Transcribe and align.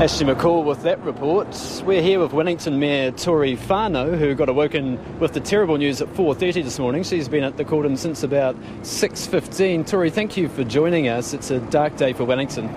Ashley 0.00 0.24
McCall 0.24 0.64
with 0.64 0.82
that 0.84 0.98
report. 1.04 1.46
We're 1.84 2.00
here 2.00 2.20
with 2.20 2.32
Wellington 2.32 2.78
Mayor 2.78 3.10
Tory 3.10 3.54
Whanau, 3.54 4.16
who 4.16 4.34
got 4.34 4.48
awoken 4.48 4.98
with 5.20 5.34
the 5.34 5.40
terrible 5.40 5.76
news 5.76 6.00
at 6.00 6.08
4.30 6.14 6.64
this 6.64 6.78
morning. 6.78 7.02
She's 7.02 7.28
been 7.28 7.44
at 7.44 7.58
the 7.58 7.66
Cordon 7.66 7.98
since 7.98 8.22
about 8.22 8.56
6.15. 8.80 9.86
Tory, 9.86 10.08
thank 10.08 10.38
you 10.38 10.48
for 10.48 10.64
joining 10.64 11.08
us. 11.08 11.34
It's 11.34 11.50
a 11.50 11.60
dark 11.68 11.98
day 11.98 12.14
for 12.14 12.24
Wellington. 12.24 12.70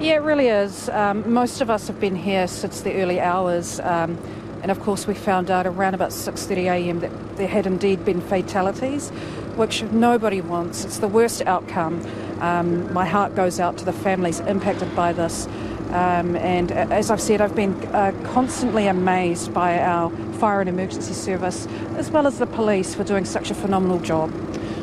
Yeah, 0.00 0.14
it 0.14 0.22
really 0.22 0.48
is. 0.48 0.88
Um, 0.88 1.30
most 1.30 1.60
of 1.60 1.68
us 1.68 1.88
have 1.88 2.00
been 2.00 2.16
here 2.16 2.48
since 2.48 2.80
the 2.80 3.02
early 3.02 3.20
hours. 3.20 3.78
Um, 3.80 4.16
and 4.62 4.70
of 4.70 4.80
course, 4.80 5.06
we 5.06 5.12
found 5.12 5.50
out 5.50 5.66
around 5.66 5.92
about 5.92 6.12
6.30am 6.12 7.00
that 7.02 7.36
there 7.36 7.48
had 7.48 7.66
indeed 7.66 8.02
been 8.02 8.22
fatalities, 8.22 9.10
which 9.56 9.82
nobody 9.82 10.40
wants. 10.40 10.86
It's 10.86 11.00
the 11.00 11.08
worst 11.08 11.42
outcome. 11.42 12.02
Um, 12.40 12.90
my 12.94 13.04
heart 13.04 13.34
goes 13.34 13.60
out 13.60 13.76
to 13.76 13.84
the 13.84 13.92
families 13.92 14.40
impacted 14.40 14.96
by 14.96 15.12
this. 15.12 15.46
Um, 15.90 16.36
and 16.36 16.72
as 16.72 17.10
I've 17.10 17.20
said, 17.20 17.40
I've 17.40 17.54
been 17.54 17.74
uh, 17.88 18.12
constantly 18.32 18.86
amazed 18.86 19.52
by 19.52 19.78
our 19.78 20.10
fire 20.34 20.60
and 20.60 20.68
emergency 20.68 21.14
service, 21.14 21.66
as 21.96 22.10
well 22.10 22.26
as 22.26 22.38
the 22.38 22.46
police, 22.46 22.94
for 22.94 23.04
doing 23.04 23.24
such 23.24 23.50
a 23.50 23.54
phenomenal 23.54 24.00
job. 24.00 24.30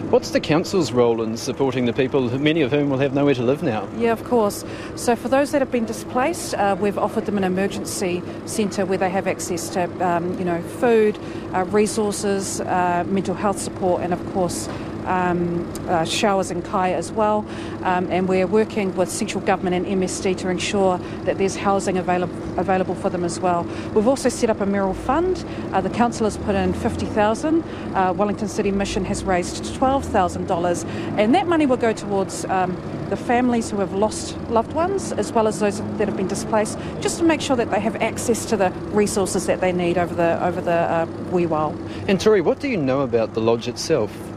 What's 0.10 0.32
the 0.32 0.40
council's 0.40 0.92
role 0.92 1.22
in 1.22 1.38
supporting 1.38 1.86
the 1.86 1.94
people, 1.94 2.36
many 2.40 2.62
of 2.64 2.72
whom 2.72 2.90
will 2.90 2.98
have 2.98 3.14
nowhere 3.14 3.36
to 3.36 3.44
live 3.44 3.62
now? 3.62 3.88
Yeah, 3.96 4.12
of 4.12 4.24
course. 4.24 4.66
So, 4.96 5.16
for 5.16 5.30
those 5.30 5.52
that 5.52 5.62
have 5.62 5.70
been 5.70 5.86
displaced, 5.86 6.56
uh, 6.56 6.76
we've 6.80 6.98
offered 6.98 7.28
them 7.28 7.38
an 7.38 7.44
emergency 7.44 8.24
centre 8.48 8.88
where 8.88 8.98
they 8.98 9.12
have 9.12 9.28
access 9.28 9.70
to, 9.70 9.84
um, 10.04 10.36
you 10.40 10.46
know, 10.46 10.64
food, 10.64 11.20
uh, 11.54 11.64
resources, 11.66 12.60
uh, 12.62 13.04
mental 13.08 13.36
health 13.36 13.60
support, 13.60 14.02
and 14.02 14.12
of 14.12 14.34
course, 14.34 14.68
um, 15.10 15.72
uh, 15.88 16.06
showers 16.06 16.52
and 16.52 16.64
kai 16.64 16.94
as 16.94 17.12
well. 17.12 17.46
Um, 17.84 18.10
and 18.12 18.28
we're 18.28 18.48
working 18.48 18.96
with 18.96 19.10
central 19.10 19.44
government 19.44 19.76
and 19.76 20.02
MSD 20.02 20.38
to 20.38 20.50
ensure 20.50 20.98
that 21.26 21.38
there's 21.38 21.56
housing 21.56 21.98
available 21.98 22.36
available 22.58 22.96
for 22.96 23.10
them 23.10 23.24
as 23.24 23.40
well. 23.40 23.64
We've 23.94 24.08
also 24.08 24.30
set 24.30 24.50
up 24.50 24.60
a 24.60 24.66
Mayoral 24.66 24.94
Fund. 24.94 25.46
Uh, 25.72 25.82
the 25.82 25.90
council 25.90 26.26
has 26.26 26.38
put 26.38 26.56
in 26.56 26.74
50,000. 26.74 27.64
Uh, 27.64 28.14
Wellington 28.14 28.50
City 28.50 28.72
Mission 28.72 29.06
has 29.06 29.24
raised 29.24 29.64
$12,000, 29.64 30.86
and 31.18 31.34
that 31.34 31.48
money 31.48 31.66
will 31.66 31.78
go 31.78 31.94
towards. 31.94 32.46
Um, 32.46 32.78
the 33.10 33.18
families 33.18 33.72
who 33.72 33.78
have 33.78 33.94
lost 33.94 34.38
loved 34.50 34.72
ones, 34.74 35.12
as 35.14 35.32
well 35.32 35.48
as 35.48 35.60
those 35.60 35.82
that 35.98 36.08
have 36.08 36.16
been 36.16 36.28
displaced, 36.28 36.78
just 37.02 37.18
to 37.18 37.24
make 37.24 37.42
sure 37.42 37.56
that 37.56 37.72
they 37.72 37.80
have 37.80 37.96
access 38.04 38.46
to 38.46 38.56
the 38.56 38.70
resources 38.92 39.48
that 39.48 39.62
they 39.62 39.72
need 39.72 39.98
over 39.98 40.14
the 40.14 40.46
over 40.46 40.62
the 40.62 40.72
uh, 40.72 41.06
wee 41.32 41.48
while. 41.48 41.76
And 42.08 42.22
Tory, 42.22 42.42
what 42.42 42.60
do 42.60 42.68
you 42.68 42.78
know 42.78 43.02
about 43.02 43.34
the 43.34 43.42
lodge 43.42 43.68
itself? 43.68 44.29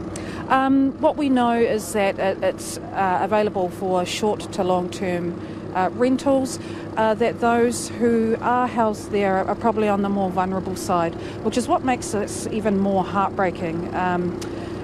Um, 0.53 0.91
what 1.01 1.17
we 1.17 1.29
know 1.29 1.53
is 1.53 1.93
that 1.93 2.19
it's 2.19 2.77
uh, 2.77 3.17
available 3.23 3.69
for 3.69 4.05
short 4.05 4.39
to 4.51 4.63
long 4.63 4.87
term 4.87 5.41
uh, 5.73 5.89
rentals, 5.93 6.59
uh, 6.95 7.15
that 7.15 7.39
those 7.39 7.89
who 7.89 8.37
are 8.39 8.67
housed 8.67 9.09
there 9.09 9.37
are 9.37 9.55
probably 9.55 9.89
on 9.89 10.03
the 10.03 10.09
more 10.09 10.29
vulnerable 10.29 10.75
side, 10.75 11.15
which 11.43 11.57
is 11.57 11.67
what 11.67 11.83
makes 11.83 12.11
this 12.11 12.45
even 12.51 12.77
more 12.77 13.03
heartbreaking. 13.03 13.95
Um, 13.95 14.39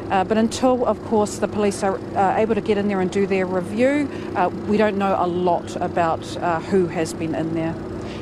uh, 0.09 0.23
but 0.23 0.39
until, 0.39 0.87
of 0.87 0.99
course, 1.05 1.37
the 1.37 1.47
police 1.47 1.83
are 1.83 1.99
uh, 2.17 2.35
able 2.37 2.55
to 2.55 2.61
get 2.61 2.79
in 2.79 2.87
there 2.87 2.99
and 2.99 3.11
do 3.11 3.27
their 3.27 3.45
review, 3.45 4.09
uh, 4.35 4.49
we 4.67 4.75
don't 4.75 4.97
know 4.97 5.15
a 5.19 5.27
lot 5.27 5.75
about 5.75 6.35
uh, 6.37 6.59
who 6.61 6.87
has 6.87 7.13
been 7.13 7.35
in 7.35 7.53
there. 7.53 7.75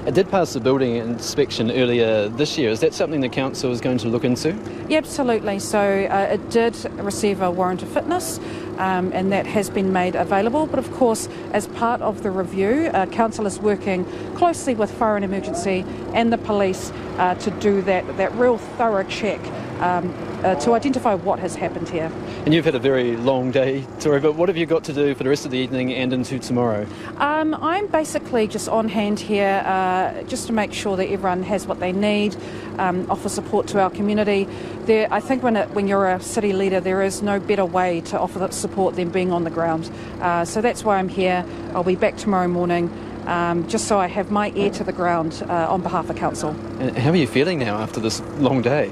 It 0.08 0.13
did 0.13 0.31
pass 0.31 0.53
the 0.53 0.61
building 0.61 0.95
inspection 0.95 1.69
earlier 1.69 2.30
this 2.30 2.58
year. 2.58 2.69
Is 2.69 2.80
that 2.80 2.94
something 2.94 3.19
the 3.19 3.27
council 3.27 3.73
is 3.73 3.81
going 3.81 3.97
to 3.97 4.08
look 4.08 4.23
into? 4.23 4.58
Yeah, 4.88 5.00
absolutely. 5.00 5.59
So 5.59 5.80
uh, 5.80 6.30
it 6.31 6.50
did 6.50 6.77
receive 6.94 7.41
a 7.41 7.52
warrant 7.52 7.83
of 7.83 7.89
fitness. 7.89 8.39
Um, 8.78 9.11
and 9.11 9.31
that 9.31 9.45
has 9.47 9.69
been 9.69 9.91
made 9.91 10.16
available. 10.16 10.66
But 10.67 10.80
of 10.80 10.89
course, 10.94 11.28
as 11.52 11.67
part 11.67 12.00
of 12.02 12.23
the 12.23 12.30
review, 12.31 12.91
uh, 12.94 13.08
Council 13.08 13.47
is 13.47 13.59
working 13.59 14.05
closely 14.35 14.75
with 14.75 15.02
and 15.02 15.25
Emergency 15.25 15.83
and 16.13 16.31
the 16.31 16.38
police 16.38 16.91
uh, 17.17 17.33
to 17.35 17.52
do 17.52 17.81
that, 17.81 18.17
that 18.17 18.31
real 18.35 18.59
thorough 18.59 19.03
check 19.03 19.41
um, 19.80 20.14
uh, 20.44 20.56
to 20.56 20.73
identify 20.73 21.14
what 21.14 21.39
has 21.39 21.56
happened 21.56 21.89
here. 21.89 22.12
And 22.46 22.53
you've 22.53 22.66
had 22.66 22.75
a 22.75 22.79
very 22.79 23.18
long 23.18 23.52
day, 23.52 23.85
Tory, 24.00 24.19
but 24.19 24.34
what 24.34 24.50
have 24.50 24.57
you 24.57 24.66
got 24.66 24.84
to 24.85 24.94
do 24.94 25.16
for 25.16 25.24
the 25.24 25.29
rest 25.29 25.46
of 25.46 25.52
the 25.52 25.57
evening 25.57 25.94
and 25.94 26.13
into 26.13 26.40
tomorrow? 26.40 26.85
Um, 27.18 27.53
I'm 27.56 27.88
basically 27.88 28.47
just 28.47 28.69
on 28.69 28.90
hand 28.90 29.19
here 29.19 29.63
uh, 29.66 30.24
just 30.24 30.47
to 30.47 30.53
make 30.53 30.74
sure 30.74 30.96
that 30.97 31.07
everyone 31.09 31.44
has 31.44 31.68
what 31.68 31.79
they 31.79 31.91
need, 31.91 32.35
um, 32.78 33.09
offer 33.09 33.29
support 33.29 33.68
to 33.68 33.81
our 33.81 33.90
community. 33.90 34.47
There, 34.85 35.07
I 35.12 35.19
think 35.19 35.44
when, 35.44 35.57
it, 35.57 35.69
when 35.72 35.88
you're 35.88 36.07
a 36.07 36.22
city 36.22 36.53
leader, 36.53 36.79
there 36.79 37.02
is 37.02 37.22
no 37.22 37.40
better 37.40 37.66
way 37.66 38.02
to 38.02 38.19
offer 38.19 38.40
that 38.40 38.53
support 38.53 38.96
than 38.96 39.09
being 39.09 39.31
on 39.31 39.44
the 39.44 39.50
ground. 39.50 39.90
Uh, 40.22 40.46
so 40.46 40.62
that's 40.62 40.84
why 40.84 40.97
I'm 40.97 41.09
here. 41.09 41.46
I'll 41.73 41.84
be 41.84 41.96
back 41.96 42.18
tomorrow 42.18 42.47
morning. 42.47 42.90
Um, 43.28 43.68
just 43.68 43.88
so 43.90 44.00
I 44.00 44.08
have 44.08 44.32
my 44.32 44.54
ear 44.56 44.70
to 44.72 44.86
the 44.86 44.94
ground 44.94 45.44
uh, 45.50 45.68
on 45.70 45.82
behalf 45.82 46.10
of 46.10 46.16
council. 46.16 46.54
How 46.96 47.10
are 47.12 47.16
you 47.16 47.28
feeling 47.28 47.60
now 47.60 47.78
after 47.78 48.00
this 48.00 48.22
long 48.40 48.62
day? 48.62 48.90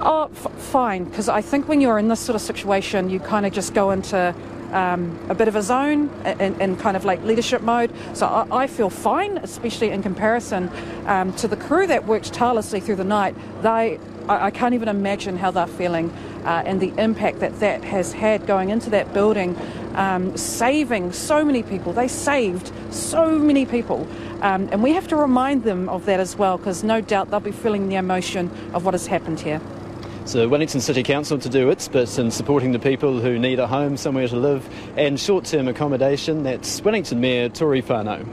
Oh, 0.00 0.30
f- 0.30 0.52
fine. 0.60 1.04
Because 1.04 1.30
I 1.30 1.40
think 1.40 1.68
when 1.68 1.80
you're 1.80 1.98
in 1.98 2.08
this 2.08 2.20
sort 2.20 2.36
of 2.36 2.42
situation, 2.42 3.08
you 3.08 3.18
kind 3.18 3.46
of 3.46 3.52
just 3.52 3.72
go 3.72 3.90
into 3.90 4.34
um, 4.72 5.18
a 5.30 5.34
bit 5.34 5.48
of 5.48 5.56
a 5.56 5.62
zone 5.62 6.10
in, 6.38 6.76
kind 6.76 6.98
of 6.98 7.06
like 7.06 7.22
leadership 7.24 7.62
mode. 7.62 7.90
So 8.12 8.26
I, 8.26 8.64
I 8.64 8.66
feel 8.66 8.90
fine, 8.90 9.38
especially 9.38 9.88
in 9.88 10.02
comparison 10.02 10.70
um, 11.06 11.32
to 11.36 11.48
the 11.48 11.56
crew 11.56 11.86
that 11.86 12.06
worked 12.06 12.32
tirelessly 12.34 12.80
through 12.80 12.96
the 12.96 13.04
night. 13.04 13.34
They, 13.62 13.98
I, 14.28 14.46
I 14.46 14.50
can't 14.50 14.74
even 14.74 14.88
imagine 14.88 15.38
how 15.38 15.50
they're 15.50 15.66
feeling 15.66 16.10
uh, 16.44 16.62
and 16.66 16.78
the 16.80 16.92
impact 17.02 17.40
that 17.40 17.58
that 17.60 17.84
has 17.84 18.12
had 18.12 18.46
going 18.46 18.68
into 18.68 18.90
that 18.90 19.14
building, 19.14 19.56
um, 19.98 20.36
saving 20.36 21.12
so 21.12 21.44
many 21.44 21.62
people. 21.62 21.92
They 21.92 22.08
saved 22.08 22.72
so 22.90 23.38
many 23.38 23.66
people. 23.66 24.06
Um, 24.40 24.68
and 24.70 24.82
we 24.82 24.92
have 24.92 25.08
to 25.08 25.16
remind 25.16 25.64
them 25.64 25.88
of 25.88 26.06
that 26.06 26.20
as 26.20 26.36
well, 26.36 26.56
because 26.56 26.84
no 26.84 27.00
doubt 27.00 27.30
they'll 27.30 27.40
be 27.40 27.52
feeling 27.52 27.88
the 27.88 27.96
emotion 27.96 28.50
of 28.72 28.84
what 28.84 28.94
has 28.94 29.06
happened 29.08 29.40
here. 29.40 29.60
So 30.24 30.46
Wellington 30.46 30.80
City 30.80 31.02
Council 31.02 31.38
to 31.38 31.48
do 31.48 31.70
its 31.70 31.88
bit 31.88 32.18
in 32.18 32.30
supporting 32.30 32.72
the 32.72 32.78
people 32.78 33.18
who 33.18 33.38
need 33.38 33.58
a 33.58 33.66
home, 33.66 33.96
somewhere 33.96 34.28
to 34.28 34.36
live, 34.36 34.68
and 34.96 35.18
short-term 35.18 35.68
accommodation. 35.68 36.42
That's 36.42 36.82
Wellington 36.82 37.20
Mayor 37.20 37.48
Tory 37.48 37.82
Whanau. 37.82 38.26